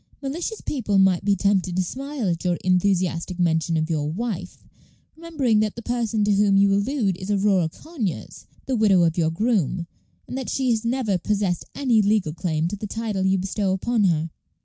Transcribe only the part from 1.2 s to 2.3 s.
be tempted to smile